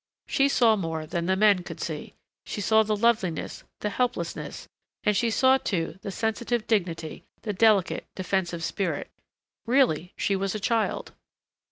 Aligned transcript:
She 0.27 0.49
saw 0.49 0.75
more 0.75 1.05
than 1.05 1.27
the 1.27 1.35
men 1.35 1.61
could 1.61 1.79
see. 1.79 2.15
She 2.43 2.59
saw 2.59 2.81
the 2.81 2.95
loveliness, 2.95 3.63
the 3.81 3.91
helplessness, 3.91 4.67
and 5.03 5.15
she 5.15 5.29
saw 5.29 5.59
too 5.59 5.99
the 6.01 6.09
sensitive 6.09 6.65
dignity, 6.65 7.23
the 7.43 7.53
delicate, 7.53 8.07
defensive 8.15 8.63
spirit.... 8.63 9.11
Really, 9.67 10.13
she 10.17 10.35
was 10.35 10.55
a 10.55 10.59
child. 10.59 11.13